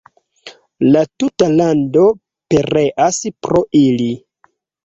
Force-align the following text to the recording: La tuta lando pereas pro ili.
La 0.95 1.03
tuta 1.23 1.49
lando 1.59 2.07
pereas 2.55 3.23
pro 3.49 3.63
ili. 3.85 4.13